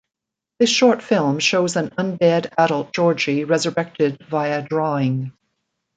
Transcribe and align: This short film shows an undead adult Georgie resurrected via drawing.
This 0.57 0.71
short 0.71 1.03
film 1.03 1.37
shows 1.37 1.75
an 1.75 1.89
undead 1.91 2.51
adult 2.57 2.91
Georgie 2.91 3.43
resurrected 3.43 4.19
via 4.31 4.63
drawing. 4.67 5.31